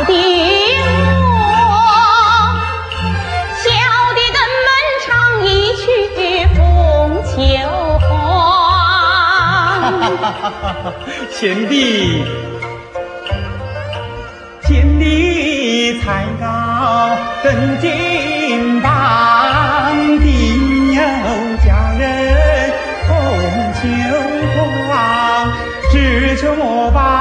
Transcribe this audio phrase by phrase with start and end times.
[0.00, 0.06] 小
[4.16, 4.68] 的等门
[5.04, 5.08] 唱
[5.44, 5.80] 一曲
[6.56, 6.58] 《凤
[7.26, 7.30] 求
[7.98, 8.08] 凰》。
[11.30, 11.74] 贤弟，
[14.62, 16.44] 贤弟才高
[17.42, 18.88] 登金榜，
[20.20, 21.00] 定有
[21.62, 21.68] 佳
[21.98, 22.02] 人
[23.06, 23.08] 凤
[23.74, 23.78] 求
[24.88, 24.90] 凰。
[25.92, 25.94] 只
[26.36, 27.19] 求我把。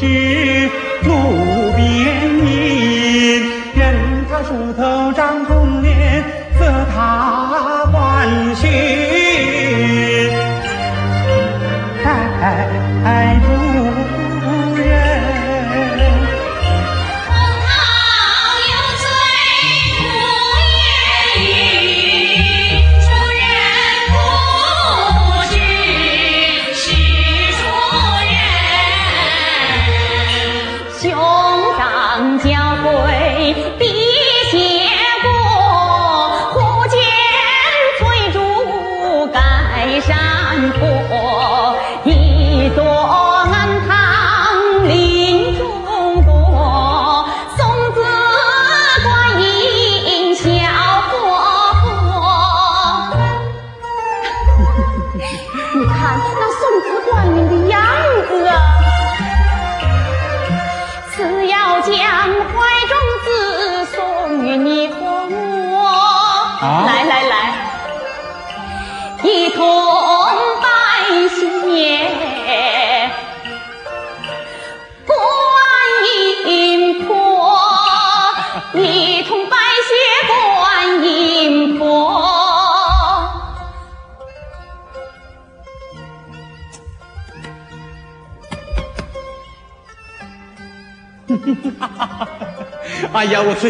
[0.00, 0.39] Cheers.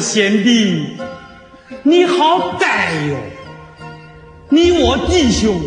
[0.00, 0.96] 贤弟，
[1.82, 3.16] 你好歹哟！
[4.48, 5.60] 你我弟兄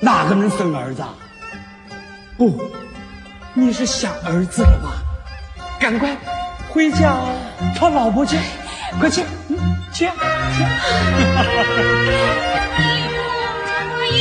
[0.00, 1.02] 哪个能生儿子？
[2.36, 2.60] 不，
[3.54, 5.02] 你是想儿子了吧？
[5.80, 6.16] 赶快
[6.68, 7.16] 回家
[7.74, 8.36] 讨老婆去，
[9.00, 9.22] 快去，
[9.92, 10.04] 去去！
[14.12, 14.18] 一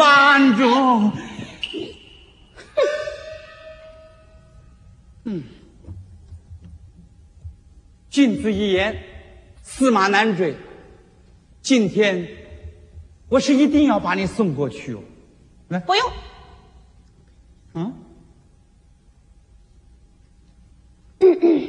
[0.00, 0.64] 房主
[5.24, 5.44] 嗯，
[8.08, 8.96] 君子一言，
[9.62, 10.56] 驷马难追。
[11.60, 12.26] 今天
[13.28, 15.02] 我是一定要把你送过去哦，
[15.68, 16.10] 来，不用。
[17.74, 17.94] 嗯。
[21.20, 21.68] 哎。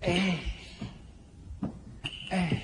[0.00, 0.38] 哎，
[2.30, 2.62] 哎，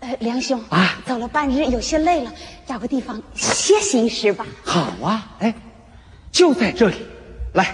[0.00, 2.32] 呃，梁兄啊走了半日，有些累了，
[2.66, 4.44] 找个地方歇息一时吧。
[4.64, 5.54] 好啊，哎，
[6.32, 7.06] 就在这里，
[7.54, 7.64] 来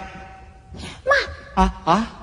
[1.05, 2.21] 妈，啊啊！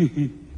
[0.00, 0.30] Hehehe.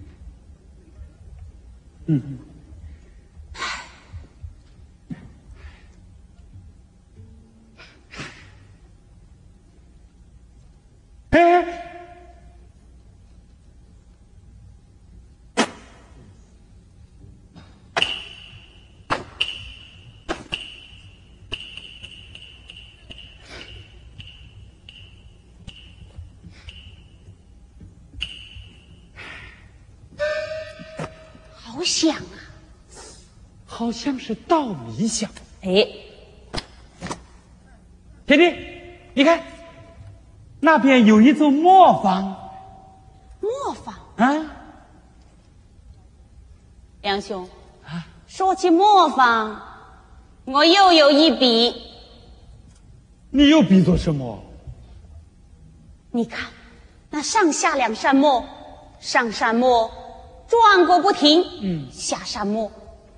[33.92, 35.28] 好像是稻米响。
[35.60, 35.86] 哎，
[38.26, 38.56] 天地，
[39.12, 39.42] 你看，
[40.60, 42.24] 那边有一座磨坊
[43.38, 44.46] 磨坊，啊。
[47.02, 47.46] 梁兄
[47.84, 49.60] 啊，说起磨坊，
[50.46, 51.74] 我又有一笔。
[53.28, 54.42] 你又比作什么？
[56.12, 56.48] 你看，
[57.10, 58.42] 那上下两扇磨，
[59.00, 59.90] 上扇磨
[60.48, 62.72] 转过不停，嗯，下扇磨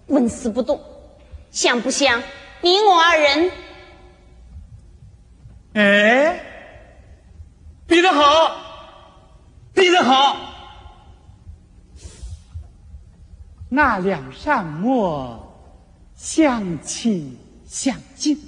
[0.06, 0.80] 纹丝不动，
[1.50, 2.22] 像不像
[2.60, 3.50] 你我二人？
[5.74, 6.40] 哎，
[7.86, 8.56] 比得好，
[9.72, 10.36] 比得好。
[13.68, 15.52] 那两扇磨
[16.14, 18.38] 相亲相近，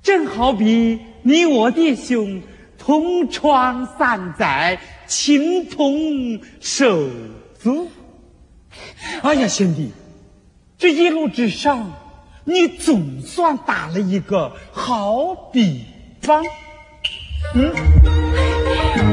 [0.00, 2.40] 正好比你我弟兄
[2.78, 7.08] 同窗三载，情同手
[7.58, 7.90] 足。
[9.22, 9.92] 哎呀，兄弟，
[10.78, 11.92] 这一路之上，
[12.44, 15.84] 你总算打了一个好比
[16.22, 16.44] 方。
[17.56, 17.74] 嗯，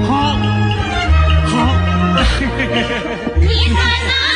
[0.06, 0.38] 好，
[1.48, 1.76] 好。
[3.40, 4.35] 你看那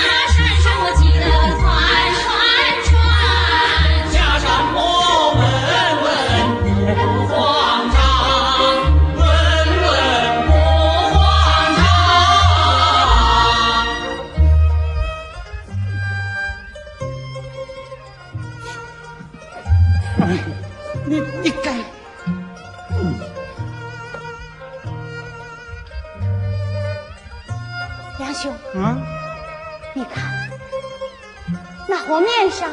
[28.76, 28.98] 啊？
[29.94, 30.24] 你看，
[31.88, 32.70] 那河面上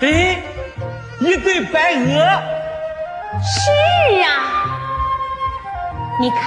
[0.00, 0.42] 哎，
[1.20, 2.14] 一对白鹅，
[3.42, 4.28] 是啊，
[6.20, 6.38] 你看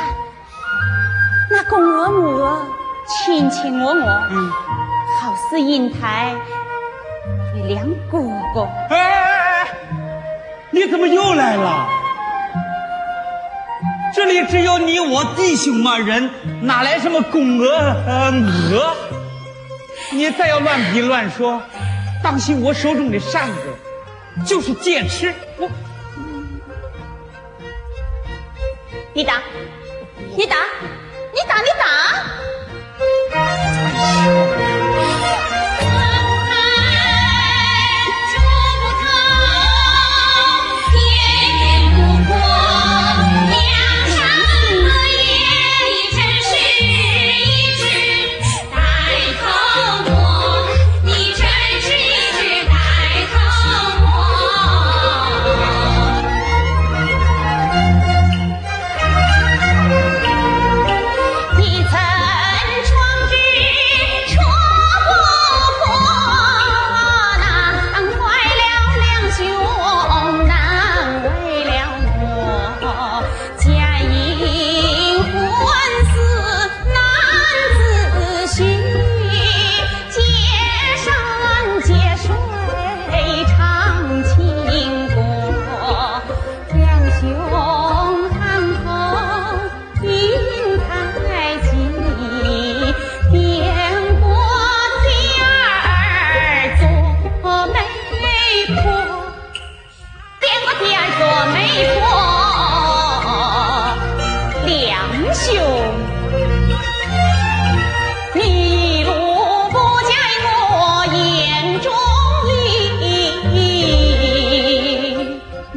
[1.52, 2.66] 那公鹅母鹅
[3.06, 4.52] 卿卿我我，嗯，
[5.22, 6.34] 好似银台
[7.56, 8.20] 与梁哥
[8.54, 8.68] 哥。
[8.90, 9.68] 哎哎哎，
[10.72, 11.88] 你怎么又来了？
[14.18, 16.28] 这里只有你我弟兄嘛人，
[16.64, 18.32] 哪来什么公鹅呃
[18.72, 18.96] 鹅？
[20.10, 21.62] 你再要乱比乱说，
[22.24, 23.62] 当心我手中的扇子
[24.44, 25.32] 就是剑齿。
[25.58, 25.70] 我
[29.14, 29.40] 你打，
[30.36, 30.56] 你打，
[31.32, 31.68] 你打，你
[34.64, 34.77] 打！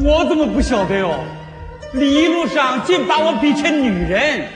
[0.01, 1.15] 么不晓得哟？
[1.93, 2.15] 你？
[2.15, 4.47] 一路上竟把我比成女人，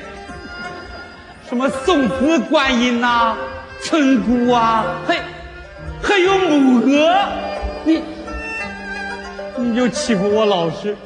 [1.49, 3.37] 什么送子观音呐、
[3.83, 5.19] 村姑啊，还
[6.03, 7.29] 还有母鹅，
[7.85, 8.03] 你
[9.57, 10.97] 你就欺负我老师，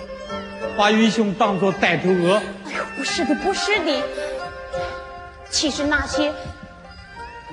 [0.76, 2.34] 把云兄当做带头鹅。
[2.66, 4.02] 哎呦，不是的，不是的，
[5.50, 6.32] 其实那些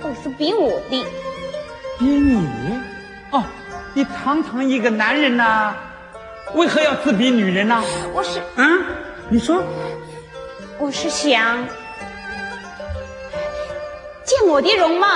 [0.01, 1.05] 都是比我的。
[1.97, 2.45] 比你？
[3.31, 3.43] 哦，
[3.93, 5.73] 你堂堂一个男人呐、
[6.53, 7.83] 为何要自比女人呢？
[8.13, 8.63] 我是啊，
[9.29, 9.61] 你说。
[10.77, 11.65] 我是想
[14.25, 15.07] 见我的容貌，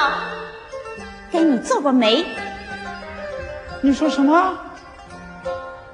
[1.31, 2.25] 给你做个媒。
[3.81, 4.57] 你说什么？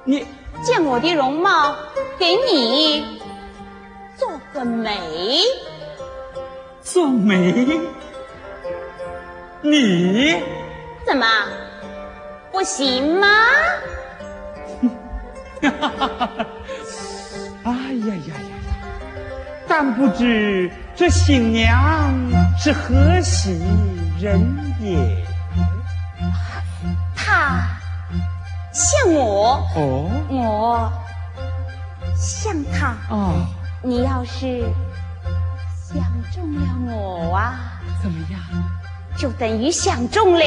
[0.03, 0.27] 你
[0.63, 1.75] 见我的容貌，
[2.19, 3.19] 给你
[4.15, 5.41] 做个媒。
[6.81, 7.79] 做媒？
[9.61, 10.43] 你？
[11.07, 11.25] 怎么
[12.51, 13.27] 不行吗？
[17.63, 18.55] 哎呀呀呀呀！
[19.67, 22.13] 但不知这新娘
[22.57, 23.59] 是何许
[24.19, 24.39] 人
[24.79, 25.25] 也？
[27.15, 27.67] 他
[28.71, 30.91] 像我，哦我
[32.15, 32.95] 像他。
[33.09, 33.45] 哦，
[33.81, 34.63] 你要是
[35.91, 36.61] 想中了
[36.93, 37.55] 我啊，
[38.01, 38.39] 怎么样？
[39.17, 40.39] 就等于想中了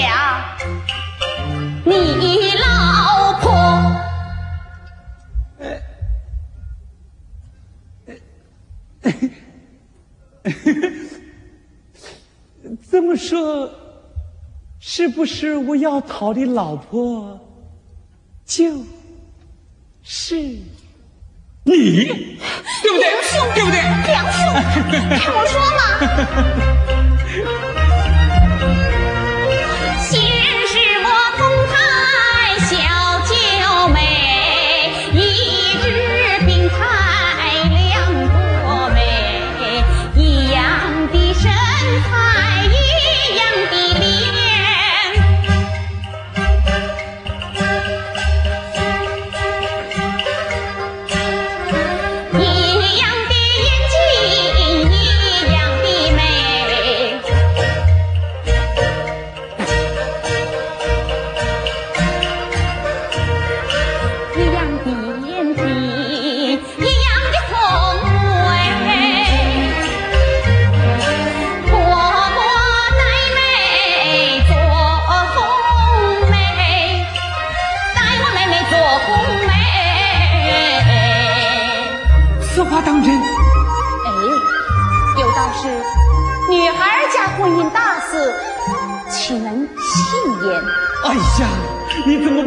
[1.85, 3.51] 你老婆。
[12.91, 13.71] 这么说，
[14.79, 17.41] 是不是我要讨的老婆
[18.45, 18.85] 就
[20.03, 20.65] 是你？
[21.65, 21.75] 对
[22.93, 23.05] 不对？
[23.55, 23.81] 对不对？
[24.07, 24.41] 梁兄，
[25.19, 25.79] 听我说嘛。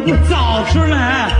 [0.04, 1.31] 你早吃了。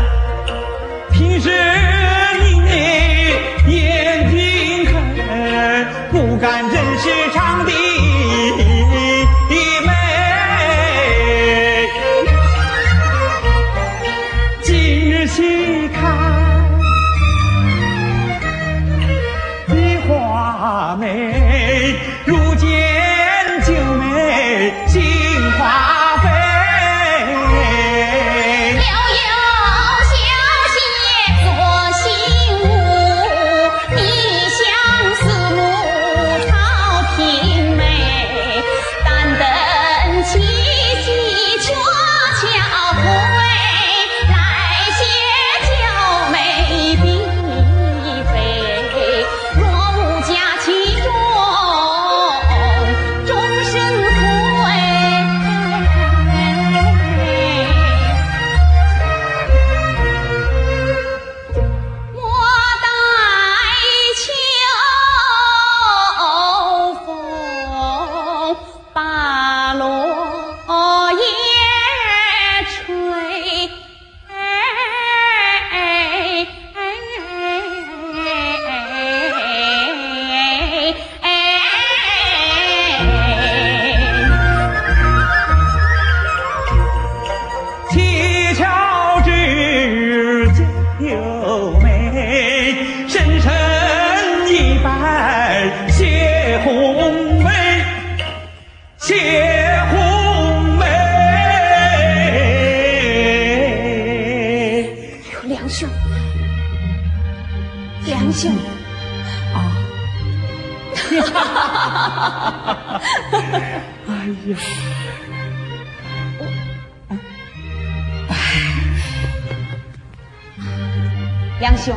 [121.62, 121.96] 梁兄，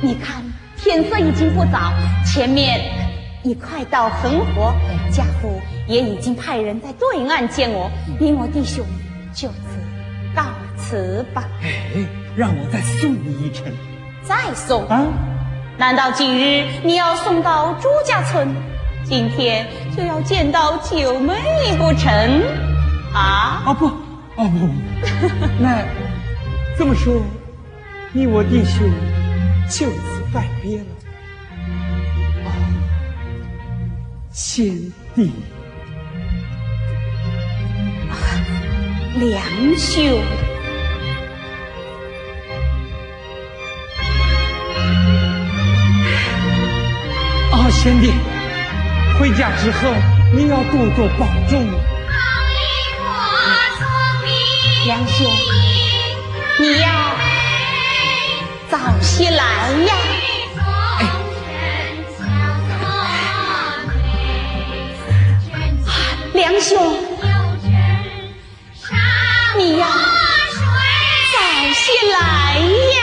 [0.00, 0.40] 你看
[0.76, 1.92] 天色已经不早，
[2.24, 2.80] 前面
[3.42, 4.72] 已快到恒河，
[5.10, 8.86] 家父也已经派人在对岸见我，你我弟兄
[9.34, 9.56] 就此
[10.36, 10.44] 告
[10.76, 11.42] 辞吧。
[11.62, 13.64] 哎，让我再送你一程
[14.22, 15.02] 再送，啊！
[15.76, 18.54] 难道今日你要送到朱家村，
[19.02, 21.34] 今天就要见到九妹
[21.76, 22.40] 不成？
[23.12, 23.64] 啊？
[23.66, 23.86] 啊不，
[24.36, 24.72] 哦不不，
[25.58, 25.82] 那
[26.78, 27.20] 这么说，
[28.14, 28.86] 你我弟兄
[29.70, 30.84] 就此拜别了。
[32.44, 32.52] 啊，
[34.30, 34.66] 贤
[35.14, 35.32] 弟，
[39.18, 39.42] 梁
[39.78, 40.20] 兄。
[47.50, 48.12] 啊，贤弟，
[49.18, 49.90] 回家之后
[50.34, 51.66] 你要多多保重。
[54.84, 55.26] 梁兄，
[56.60, 57.14] 你要
[58.72, 59.44] 早些来
[59.84, 59.94] 呀！
[60.96, 61.04] 哎
[66.32, 66.96] 梁兄，
[69.58, 69.86] 你呀
[71.34, 71.82] 早些
[72.12, 72.16] 来
[72.96, 73.01] 呀！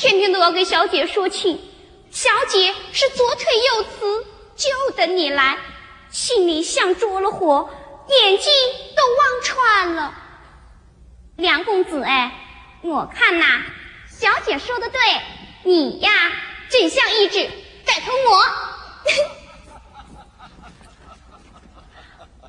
[0.00, 1.60] 天天都要给小姐说情，
[2.10, 4.24] 小姐是左腿右慈，
[4.56, 5.58] 就等你来，
[6.10, 7.68] 心里像着了火，
[8.08, 8.50] 眼睛
[8.96, 10.14] 都望穿了。
[11.36, 12.32] 梁公子，哎，
[12.80, 13.62] 我看呐，
[14.08, 14.98] 小姐说的对，
[15.64, 16.10] 你呀，
[16.70, 17.44] 真像一只
[17.84, 18.42] 盖头魔。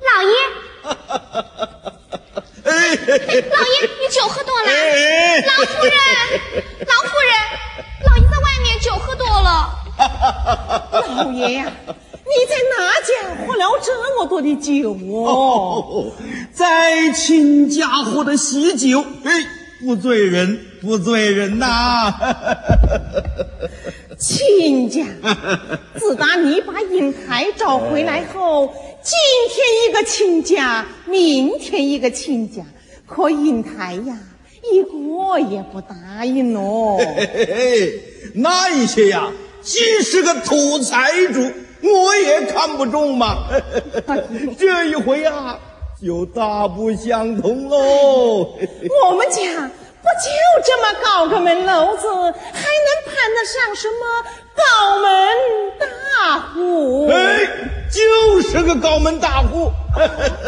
[0.00, 0.34] 老爷，
[2.72, 2.96] 老爷，
[4.00, 4.66] 你酒喝多了。
[4.66, 4.70] 哎
[5.40, 5.92] 老夫人，
[6.86, 7.30] 老夫人，
[8.06, 9.38] 老爷在外面酒喝多了。
[11.16, 13.12] 老爷呀、你在哪家
[13.46, 14.94] 喝了这么多的酒哦？
[15.28, 16.10] 哦，
[16.52, 19.30] 在亲家喝的喜酒，哎，
[19.84, 22.12] 不醉人，不醉人呐！
[24.18, 25.04] 亲家，
[25.96, 28.72] 自打你把英台找回来后，
[29.02, 29.18] 今
[29.50, 32.62] 天一个亲家，明天一个亲家，
[33.04, 34.16] 可英台呀，
[34.72, 36.98] 一个也不答应哦。
[36.98, 38.02] 嘿嘿嘿，
[38.34, 41.40] 那一些呀，既是个土财主，
[41.82, 43.48] 我也看不中嘛。
[44.56, 45.58] 这一回呀，
[46.00, 48.54] 就大不相同喽。
[49.04, 49.68] 我们家
[50.00, 50.30] 不就
[50.64, 52.32] 这么搞个门楼子，还能
[53.04, 54.24] 攀得上什么
[54.56, 55.08] 高门
[55.78, 57.08] 大户？
[57.08, 57.46] 哎，
[57.90, 59.70] 就是个高门大户。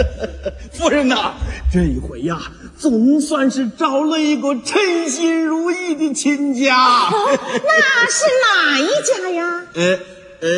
[0.72, 1.34] 夫人呐、
[1.72, 2.38] 这一回呀，
[2.78, 6.76] 总算是找了一个称心如意的亲家。
[7.10, 9.62] 那是哪一家呀？
[9.74, 9.98] 呃
[10.40, 10.50] 呃，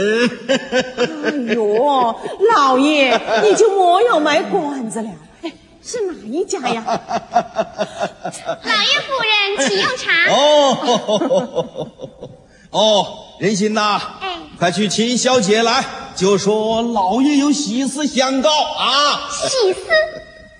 [1.30, 2.16] 哎呦，
[2.54, 5.08] 老爷，你就莫要卖关子了。
[5.42, 6.82] 哎，是哪一家呀？
[6.86, 10.10] 老爷夫人，请用茶。
[10.32, 12.30] 哦，哦，
[12.70, 15.84] 哦，仁心呐，哎快去请小姐来，
[16.16, 19.28] 就说老爷有喜事相告啊！
[19.30, 19.80] 喜事，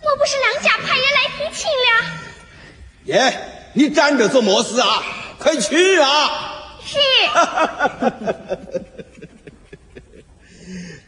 [0.03, 1.89] 莫不是娘家派人来提亲了。
[3.05, 3.41] 爷，
[3.73, 5.03] 你站着做么事啊？
[5.39, 6.69] 快去啊！
[6.85, 6.99] 是，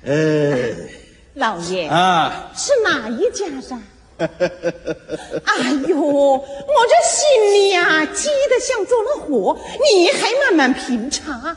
[0.05, 0.89] 呃
[1.35, 3.79] 老爷啊，是哪一家噻？
[5.47, 5.55] 哎
[5.87, 6.43] 呦，我
[6.89, 11.57] 这心里呀、急得像着了火，你还慢慢品茶，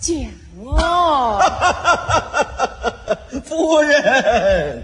[0.00, 0.14] 讲
[0.64, 1.40] 哦。
[3.44, 4.82] 夫人，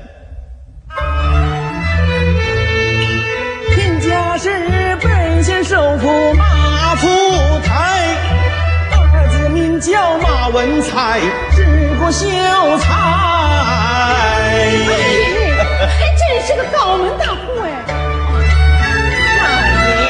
[3.75, 4.51] 贫家是
[5.01, 7.07] 本县首富马福
[7.65, 8.17] 台，
[8.91, 11.21] 儿子名叫马文才，
[11.57, 12.29] 治国秀
[12.79, 12.93] 才。
[14.85, 15.32] 哎，
[15.87, 17.67] 还真是个高门大户哎！
[19.39, 19.45] 老
[20.01, 20.03] 爷，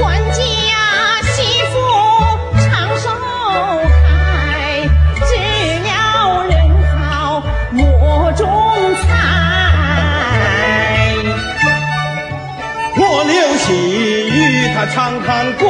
[0.00, 0.02] 管
[0.32, 0.40] 家
[1.32, 1.36] 媳
[1.72, 1.74] 妇
[2.60, 2.62] 长
[2.98, 3.04] 寿
[4.04, 4.06] 开，
[5.26, 5.30] 只
[5.88, 5.90] 要
[6.44, 6.52] 人
[6.84, 7.80] 好莫
[8.32, 8.40] 种
[8.94, 9.00] 财。
[12.94, 13.66] 我留心
[14.28, 14.38] 与
[14.74, 15.66] 他常看观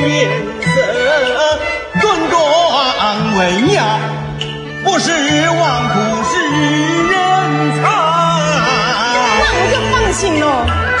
[0.00, 0.28] 颜
[0.62, 0.70] 色，
[2.00, 2.36] 尊庄
[3.36, 3.78] 文雅，
[4.86, 6.38] 不是纨绔是
[7.10, 7.12] 人
[7.74, 7.82] 才。
[9.42, 10.95] 那我就放心了。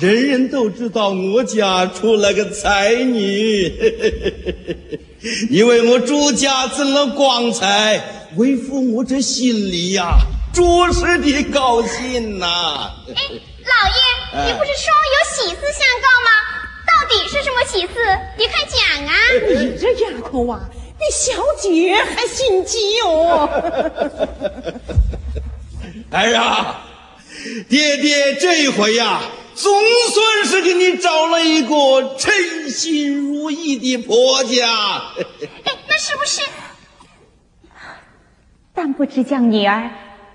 [0.00, 3.72] 人人都知道我家出了个才女，
[5.50, 8.02] 因为我朱家增了光彩，
[8.36, 10.16] 为父我这心里呀，
[10.52, 16.28] 着实的高兴呐、哎，老爷，你不是说有喜事相告吗？
[16.86, 17.94] 到底是什么喜事？
[18.36, 18.74] 你快讲
[19.06, 19.12] 啊！
[19.48, 23.48] 你这丫头啊，比小姐还心急哦。
[26.10, 26.84] 儿啊，
[27.68, 29.20] 爹爹这回呀、
[29.54, 29.72] 总
[30.12, 32.32] 算是给你找了一个称
[32.70, 35.12] 心如意的婆家。
[35.18, 36.40] 哎，那是不是？
[38.74, 39.90] 但不知将女儿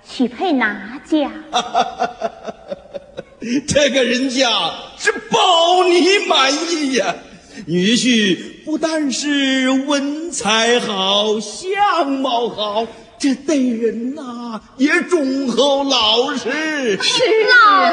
[0.08, 1.30] 许配哪家？
[3.66, 4.48] 这个人家
[4.98, 7.14] 是保你满意呀、
[7.66, 12.86] 女婿不但是文采好、相貌好，
[13.20, 16.40] 这对人呐、也忠厚老实。
[16.40, 16.54] 是老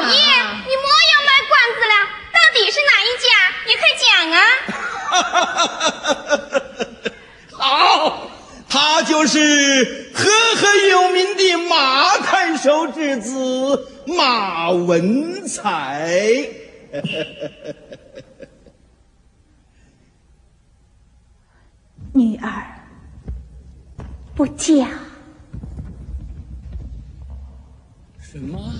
[0.00, 1.94] 啊你莫要卖关子了，
[2.32, 3.28] 到底是哪一家？
[3.66, 4.40] 你快讲啊！
[7.52, 8.30] 好，
[8.70, 10.24] 他就是赫
[10.56, 16.48] 赫有名的马看守之子马文才。
[22.14, 22.50] 女儿
[24.34, 24.88] 不嫁。
[28.38, 28.72] 什么？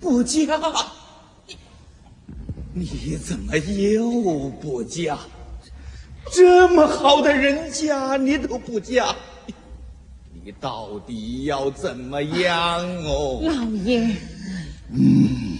[0.00, 0.58] 不嫁？
[2.72, 5.18] 你你怎么又不嫁？
[6.32, 9.14] 这么好的人家你都不嫁，
[10.42, 13.42] 你到底要怎么样哦？
[13.42, 14.16] 老爷，
[14.90, 15.58] 嗯，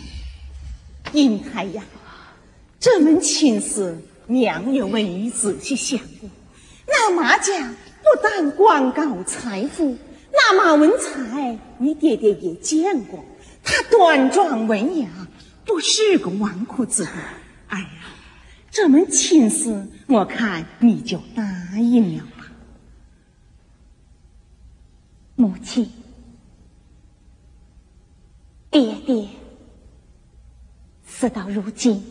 [1.12, 1.84] 英台呀，
[2.80, 6.30] 这门亲事娘又没仔细想过，
[6.86, 9.94] 那麻将不但广告财富，
[10.36, 13.24] 那马文才你爹爹也见过，
[13.62, 15.08] 他端庄文雅，
[15.64, 17.10] 不是个纨绔子弟。
[17.68, 17.88] 哎呀，
[18.70, 22.50] 这门亲事，我看你就答应了吧。
[25.36, 25.90] 母亲，
[28.70, 29.28] 爹爹，
[31.06, 32.04] 事到如今，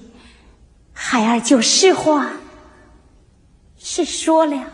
[0.93, 2.31] 孩儿就实话
[3.77, 4.71] 实说了。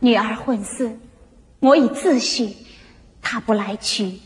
[0.00, 0.98] 女儿婚事，
[1.64, 2.54] 我已自许，
[3.22, 4.20] 他不来娶，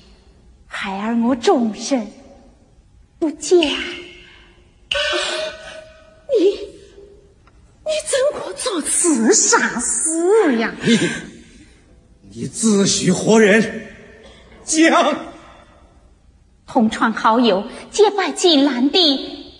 [0.66, 2.10] 孩儿我终身
[3.20, 3.56] 不嫁。
[3.56, 3.68] 你，
[7.84, 10.74] 你怎可做此傻事呀？
[10.82, 10.98] 你
[12.42, 13.86] 你自诩活人？
[14.64, 15.16] 将。
[16.66, 18.98] 同窗好友，结拜金兰的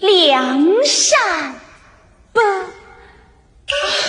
[0.01, 1.55] 梁山
[2.33, 2.43] 伯。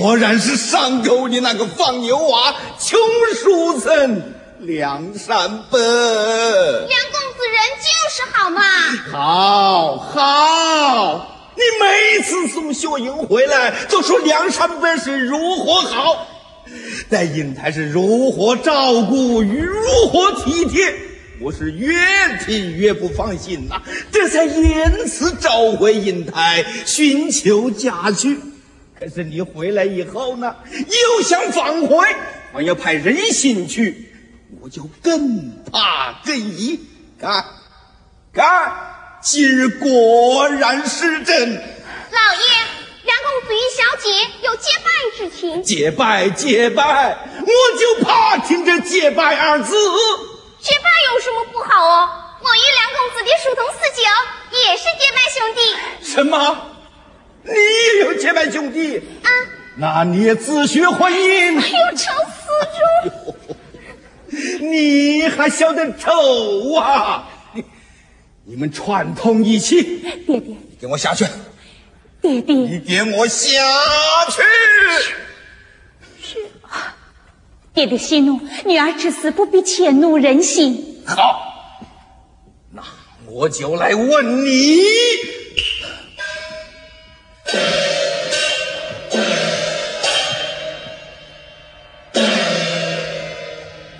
[0.00, 2.98] 果然是上沟里那个放牛娃，穷
[3.42, 4.22] 书生
[4.60, 5.78] 梁山伯。
[5.78, 8.62] 梁公子人就是好嘛！
[9.12, 16.26] 好，好，你每次送秀英回来，都说梁山伯是如何好，
[17.10, 20.94] 在银台是如何照顾与如何体贴，
[21.40, 21.96] 我是越
[22.44, 23.82] 听越不放心呐、
[24.12, 28.38] 这才因此召回银台，寻求嫁娶。
[28.98, 32.06] 可是你回来以后呢，又想返回，
[32.52, 34.12] 我要派人心去，
[34.60, 36.80] 我就更怕更疑。
[37.20, 37.44] 看，
[38.32, 41.54] 看，今日果然是真。
[41.54, 42.42] 老爷，
[43.04, 44.08] 梁公子与小姐
[44.42, 49.76] 有结拜之情，结拜，结拜，我就怕听这结拜二字。
[50.60, 52.08] 结拜有什么不好哦？
[52.40, 54.02] 我与梁公子的书同四九，
[54.58, 55.60] 也是结拜兄弟。
[56.04, 56.74] 什么？
[57.44, 58.98] 你也有结拜兄弟？
[58.98, 59.28] 啊，
[59.76, 61.58] 那你也自学婚姻？
[61.58, 63.34] 哎呦，愁死猪！
[64.60, 67.28] 你还晓得丑啊？
[67.54, 67.64] 你
[68.44, 69.82] 你们串通一气，
[70.26, 71.24] 爹爹，你给我下去！
[72.20, 73.50] 爹爹，你给我下
[74.30, 74.42] 去！
[76.20, 76.36] 是
[77.72, 81.02] 爹爹息怒，女儿至死不必迁怒人心。
[81.06, 81.86] 好，
[82.72, 82.82] 那
[83.26, 84.82] 我就来问你。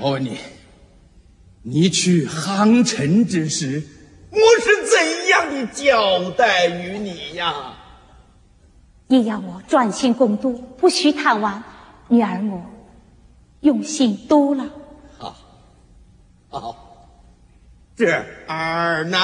[0.01, 0.39] 我问你，
[1.63, 3.83] 你去杭城之时，
[4.31, 7.75] 我是怎样的交代于你呀？
[9.07, 11.63] 你要我专心攻读，不许贪玩。
[12.09, 12.63] 女儿我
[13.61, 14.67] 用心读了。
[16.51, 16.77] 好，
[17.97, 19.19] 这儿呢？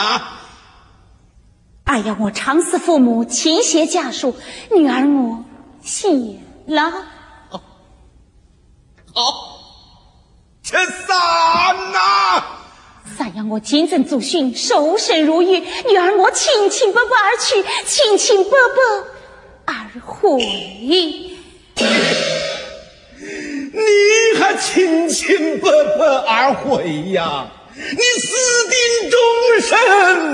[1.84, 4.34] 儿要我常思父母，勤学家书。
[4.74, 5.44] 女儿我
[5.82, 6.08] 写
[6.66, 6.90] 了。
[9.12, 9.22] 好，
[10.62, 12.42] 这三呐、
[13.16, 15.58] 三要我谨遵祖训，守身如玉。
[15.58, 18.50] 女儿我清清白白而去，清清白
[19.66, 20.38] 白而回。
[23.76, 25.68] 你还清清白
[25.98, 27.50] 白而回呀？
[27.76, 28.34] 你死
[28.70, 29.18] 定终
[29.60, 29.76] 身，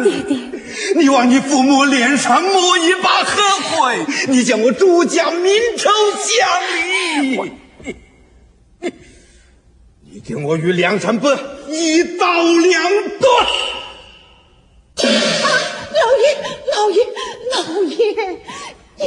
[0.05, 0.60] 爹爹，
[0.97, 7.39] 你往你父母脸上抹一把黑灰，你将我朱家民仇乡里，
[7.85, 7.97] 你
[8.81, 8.93] 你
[10.13, 11.33] 你给我与梁山伯
[11.69, 12.83] 一刀两
[13.19, 13.47] 断。
[15.03, 16.25] 老爷，
[16.75, 17.07] 老爷，
[17.53, 18.39] 老爷，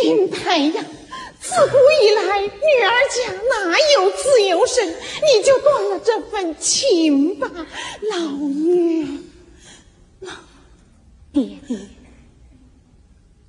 [0.04, 0.84] 银台呀，
[1.42, 4.88] 自古以来，女儿家哪有自由身？
[4.88, 7.52] 你就断了这份情吧，
[8.12, 8.18] 老
[8.50, 9.06] 爷。
[11.34, 11.78] 爹爹，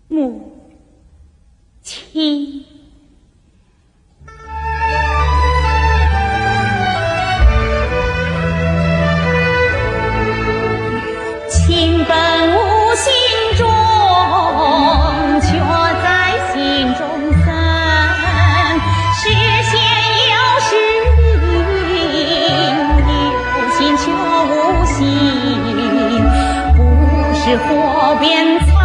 [0.08, 0.52] 母
[1.82, 2.64] 亲。
[11.50, 12.53] 情本
[27.56, 28.83] 火边草，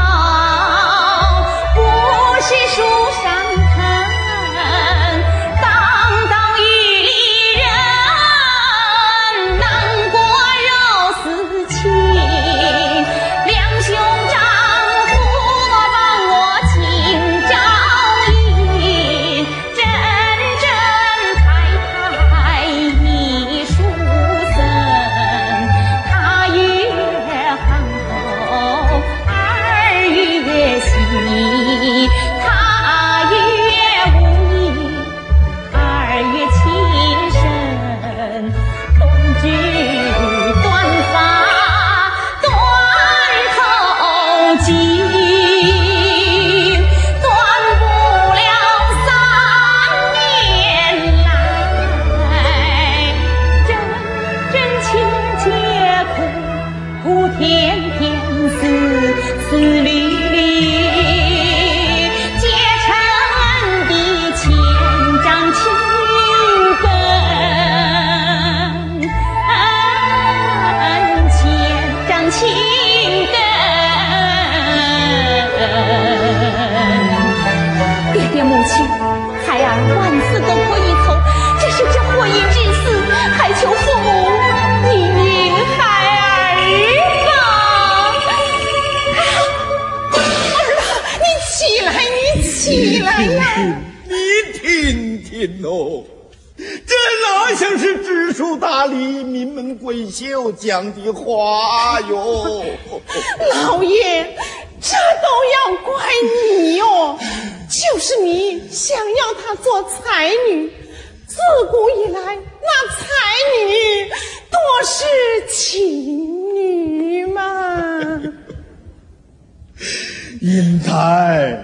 [120.42, 121.60] 英台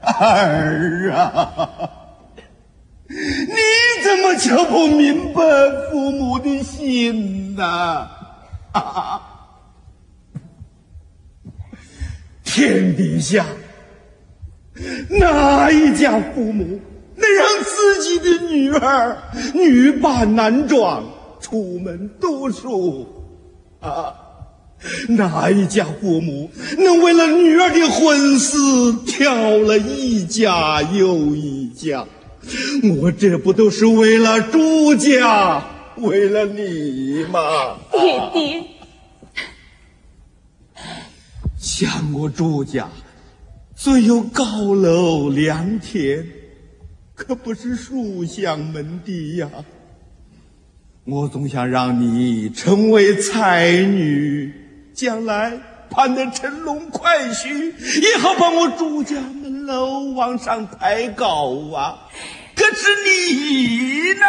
[0.00, 1.90] 儿啊，
[3.08, 3.16] 你
[4.04, 5.42] 怎么就不明白
[5.90, 7.64] 父母的心呢、
[8.72, 9.20] 啊？
[12.44, 13.44] 天底下
[15.08, 16.80] 哪一家父母
[17.16, 19.16] 能让自己的女儿
[19.54, 21.02] 女扮男装
[21.40, 23.06] 出门读书
[23.80, 24.14] 啊？
[25.08, 28.56] 哪一家父母能为了女儿的婚事
[29.06, 32.06] 挑了一家又一家？
[33.00, 35.64] 我这不都是为了朱家，
[35.98, 37.78] 为了你吗？
[37.92, 38.64] 爹爹，
[41.56, 42.88] 想我朱家，
[43.76, 46.26] 虽有高楼良田，
[47.14, 49.48] 可不是书香门第呀。
[51.04, 54.52] 我总想让你成为才女，
[54.94, 55.58] 将来
[55.90, 62.08] 盼得乘龙快婿，也好把我朱家门楼往上抬高啊。
[62.54, 64.26] 可是你呢？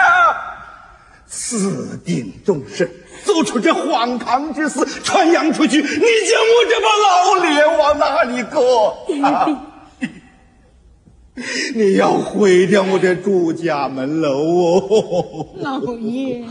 [1.25, 2.87] 私定终身，
[3.25, 8.93] 做出这荒唐之事，传扬出去，你将我这把老脸往哪里搁？
[11.73, 15.47] 你要毁掉我的朱家门楼哦！
[15.57, 16.45] 老爷，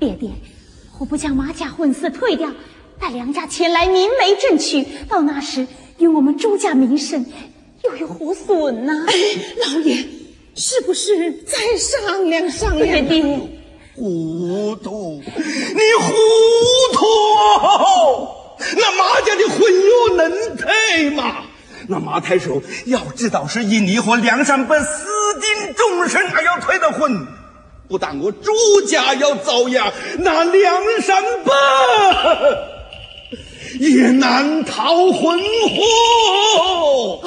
[0.00, 0.30] 爹爹，
[0.98, 2.50] 我不将马家婚事退掉，
[3.04, 5.66] 待梁家前来明媒正娶，到那时
[5.98, 7.26] 与我们朱家名声，
[7.82, 9.12] 又有何损呢、哎
[9.60, 10.06] 老爷，
[10.56, 13.06] 是不是再商量商量？
[13.06, 13.38] 爹爹，
[13.94, 16.14] 糊涂，你糊
[16.94, 17.04] 涂
[17.66, 18.56] 哦！
[18.74, 21.42] 那马家的婚约能退吗？
[21.88, 27.26] 那马太守要知道是因你和梁山伯私定终身而要退的婚，
[27.86, 28.50] 不但我朱
[28.86, 31.52] 家要遭殃，那梁山伯
[33.78, 37.22] 也难逃魂祸。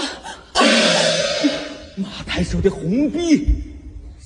[1.96, 3.48] 马太守的红笔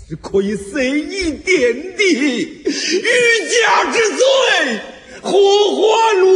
[0.08, 3.04] 是可以随意点的，欲
[3.50, 4.24] 加之罪，
[5.22, 6.28] 何患如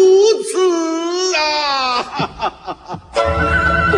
[0.44, 3.02] 此啊！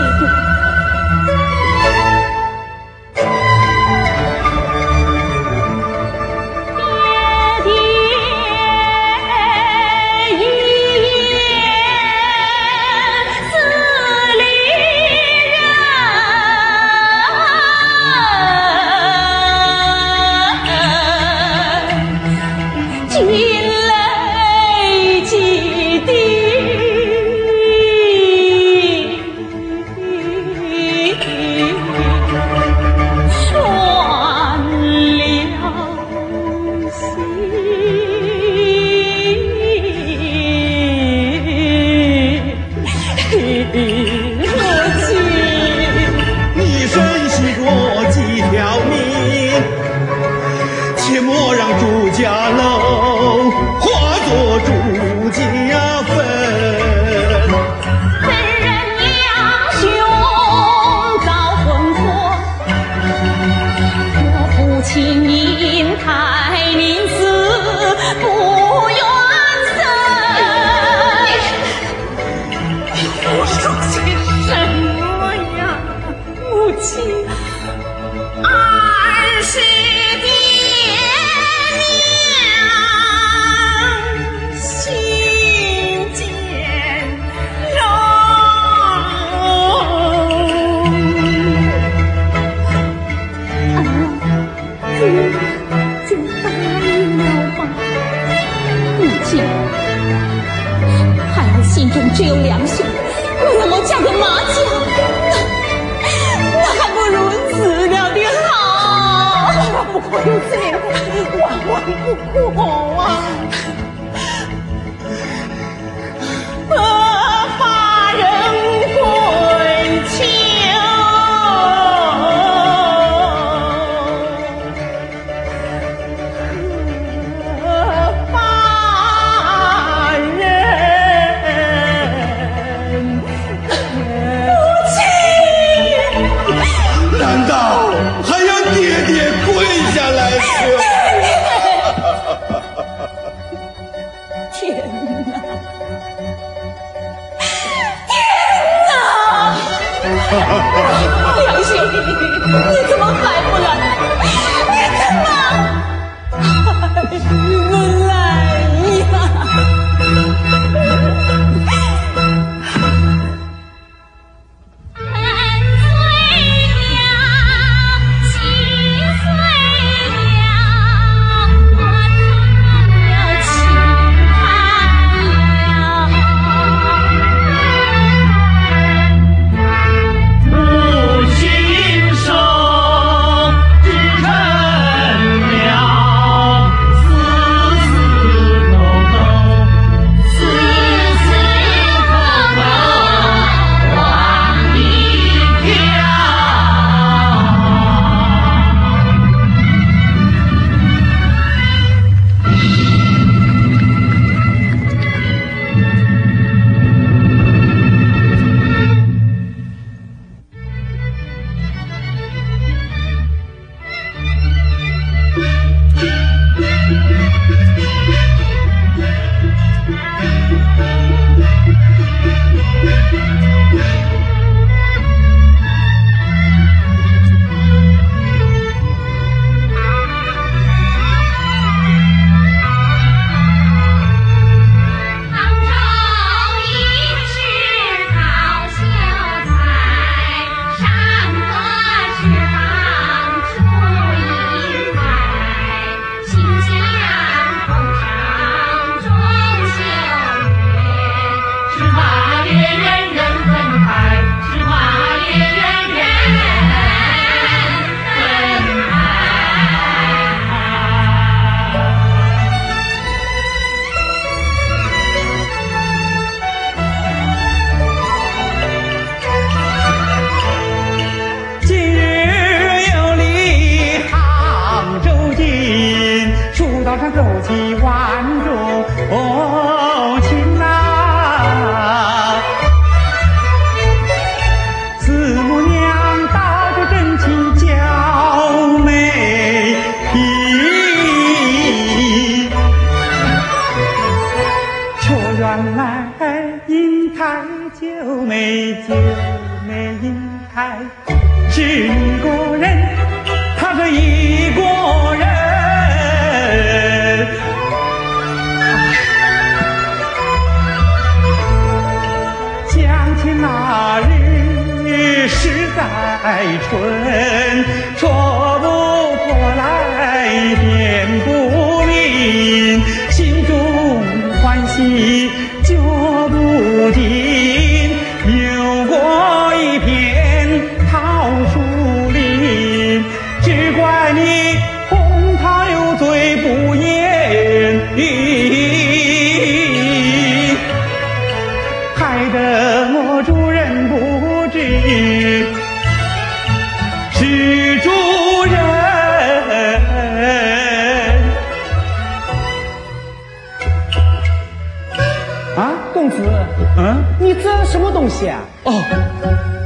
[357.70, 358.40] 什么东西啊？
[358.64, 358.82] 哦，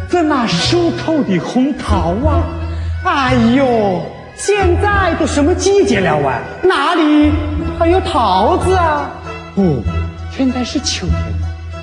[0.09, 2.43] 这那熟透的红桃啊，
[3.05, 4.03] 哎呦，
[4.35, 6.39] 现在都什么季节了啊？
[6.63, 7.31] 哪里
[7.79, 9.09] 还有桃子啊？
[9.55, 9.81] 哦，
[10.35, 11.19] 现在是秋天，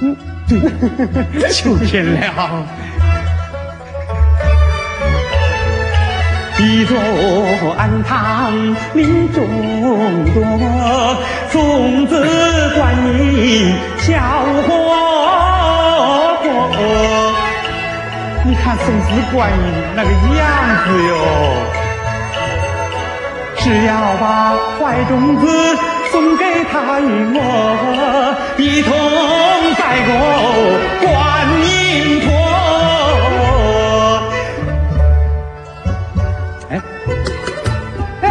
[0.01, 0.17] 嗯，
[0.49, 2.67] 对， 秋天了。
[6.61, 6.99] 一座
[7.79, 8.53] 安堂
[8.93, 9.45] 林中
[10.35, 11.17] 多，
[11.51, 12.21] 松子
[12.75, 14.21] 观音笑
[14.67, 14.75] 活
[15.99, 16.47] 哦哦
[16.79, 16.81] 哦。
[18.45, 19.57] 你看送子观音
[19.95, 20.43] 那个样
[20.85, 21.11] 子哟，
[23.57, 24.25] 是要把
[24.79, 25.43] 坏种子
[26.11, 27.03] 送给他与
[27.35, 27.37] 我，
[28.57, 28.89] 一同
[29.77, 30.11] 拜过
[31.03, 31.07] 观
[31.61, 31.67] 音
[32.25, 32.27] 婆。
[36.71, 36.73] 哎，
[38.23, 38.25] 哎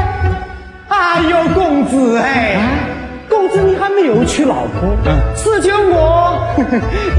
[0.87, 0.95] 哎
[1.29, 2.25] 呦，公子哎，
[4.07, 6.37] 有娶老婆，嗯此就我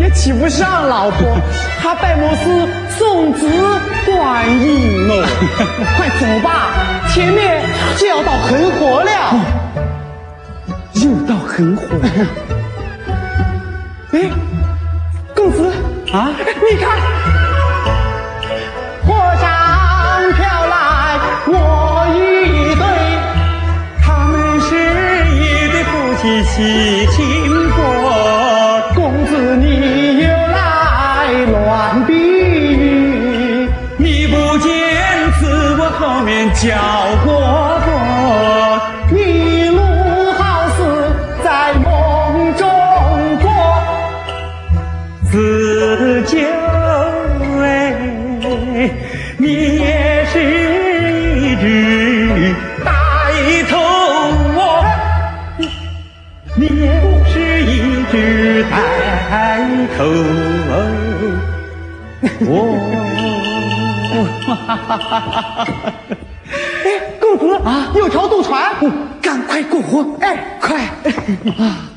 [0.00, 1.36] 也娶不上老婆，
[1.80, 2.68] 他拜摩斯
[2.98, 3.46] 送子
[4.06, 5.12] 观音哦。
[5.96, 6.68] 快走吧，
[7.12, 7.62] 前面
[7.96, 9.10] 就要到恒河了。
[11.00, 11.82] 又到很火
[14.12, 14.30] 哎，
[15.36, 15.70] 公子
[16.12, 16.30] 啊！
[16.68, 16.98] 你看，
[26.60, 27.78] 你轻过
[28.92, 34.68] 公子，你又来乱比喻，你不见
[35.38, 36.66] 自我后面叫
[37.24, 37.67] 过。
[62.40, 62.52] 哦。
[66.84, 66.86] 哎，
[67.20, 68.74] 公子啊，有条渡船，
[69.20, 70.06] 赶快过河！
[70.20, 70.76] 哎，快！
[71.58, 71.90] 啊！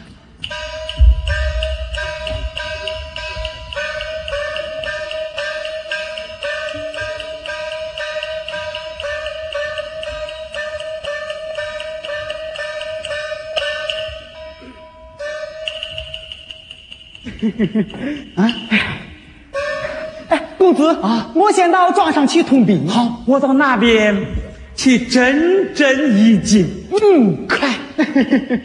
[21.00, 21.32] 啊！
[21.34, 22.88] 我先到庄上去通禀。
[22.88, 24.26] 好，我到那边
[24.76, 26.68] 去整整一景。
[26.92, 27.70] 嗯，快！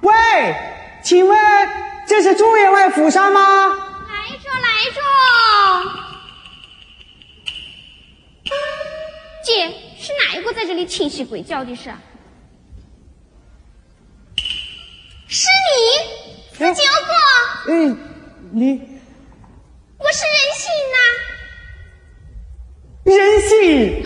[0.00, 0.12] 喂，
[1.02, 1.38] 请问
[2.06, 3.40] 这是朱员外府上吗？
[3.40, 3.76] 来
[4.42, 5.00] 着来着，
[9.44, 11.84] 姐是哪一个在这里清洗鬼叫的是？
[11.84, 11.90] 是
[15.72, 17.12] 你，四九哥，
[17.72, 17.98] 嗯，
[18.52, 18.60] 你
[19.98, 20.96] 我是任性呐、
[23.04, 23.16] 任
[23.48, 24.04] 性？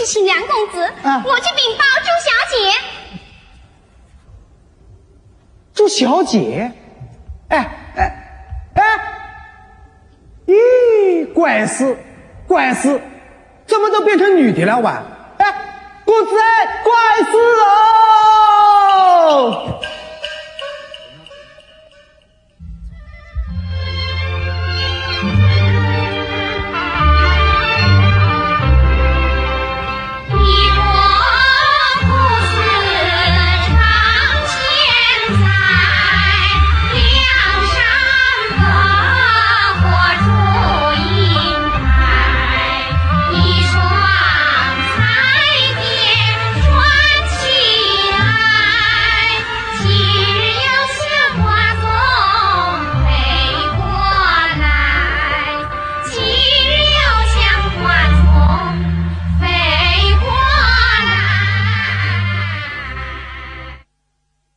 [0.00, 2.56] 去请梁公子，我去禀报朱小姐。
[5.74, 6.72] 朱小姐，
[7.48, 7.58] 哎
[7.96, 8.00] 哎
[8.76, 8.82] 哎，
[10.46, 11.98] 咦，怪事，
[12.46, 12.98] 怪事，
[13.66, 15.02] 怎么都变成女的了哇？
[15.36, 16.92] 哎，公子，怪
[17.30, 17.36] 事
[19.26, 19.80] 哦！